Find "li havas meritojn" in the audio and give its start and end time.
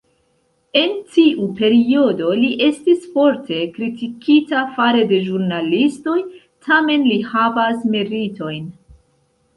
7.13-8.69